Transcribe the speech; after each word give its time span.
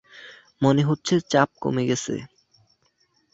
মনে 0.61 0.81
হচ্ছে, 0.83 1.13
চাপ 1.31 1.49
কমে 1.61 1.83
গেছে। 1.85 2.15